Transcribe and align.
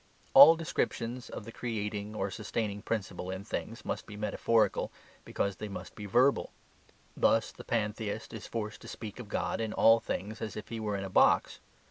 All 0.33 0.55
descriptions 0.55 1.29
of 1.29 1.45
the 1.45 1.51
creating 1.51 2.15
or 2.15 2.31
sustaining 2.31 2.81
principle 2.81 3.29
in 3.29 3.43
things 3.43 3.85
must 3.85 4.07
be 4.07 4.17
metaphorical, 4.17 4.91
because 5.25 5.57
they 5.57 5.67
must 5.67 5.93
be 5.93 6.07
verbal. 6.07 6.51
Thus 7.15 7.51
the 7.51 7.63
pantheist 7.63 8.33
is 8.33 8.47
forced 8.47 8.81
to 8.81 8.87
speak 8.87 9.19
of 9.19 9.29
God 9.29 9.61
in 9.61 9.73
all 9.73 9.99
things 9.99 10.41
as 10.41 10.57
if 10.57 10.69
he 10.69 10.79
were 10.79 10.97
in 10.97 11.03
a 11.03 11.09
box. 11.11 11.59